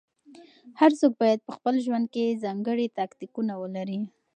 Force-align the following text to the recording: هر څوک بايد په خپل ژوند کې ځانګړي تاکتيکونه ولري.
هر 0.79 0.91
څوک 0.99 1.11
بايد 1.21 1.39
په 1.45 1.51
خپل 1.57 1.75
ژوند 1.85 2.05
کې 2.13 2.39
ځانګړي 2.43 2.87
تاکتيکونه 2.99 3.53
ولري. 3.61 3.99